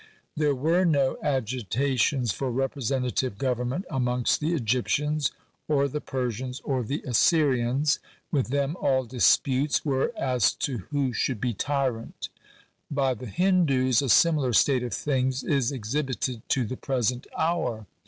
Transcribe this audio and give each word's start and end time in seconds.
There 0.35 0.55
were 0.55 0.83
no 0.83 1.19
agitations 1.21 2.31
for 2.31 2.49
representative 2.51 3.37
government 3.37 3.85
amongst 3.87 4.39
the 4.39 4.51
Egyp 4.59 4.85
tians, 4.87 5.29
or 5.67 5.87
the 5.87 6.01
Persians, 6.01 6.59
or 6.63 6.81
the 6.81 7.03
Assyrians; 7.05 7.99
with 8.31 8.47
them 8.47 8.75
all 8.81 9.05
disputes 9.05 9.85
were 9.85 10.11
as 10.17 10.53
to 10.55 10.77
who 10.89 11.13
should 11.13 11.39
be 11.39 11.53
tyrant 11.53 12.29
By 12.89 13.13
the 13.13 13.27
Hindoos 13.27 14.01
a 14.01 14.09
similar 14.09 14.53
state 14.53 14.81
of 14.81 14.95
things 14.95 15.43
is 15.43 15.71
exhibited 15.71 16.49
to 16.49 16.65
the 16.65 16.77
present 16.77 17.27
hour. 17.37 17.85